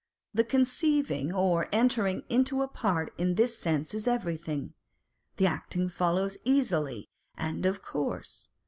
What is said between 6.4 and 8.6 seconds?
easily and of course.